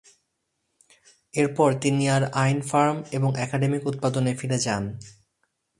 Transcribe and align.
এরপর 1.33 1.69
তিনি 1.81 2.03
তার 2.07 2.23
আইন 2.33 2.59
ফার্ম 2.61 2.97
এবং 3.11 3.29
একাডেমিক 3.37 3.81
উৎপাদনে 3.87 4.31
ফিরে 4.35 4.57
যান। 4.59 4.83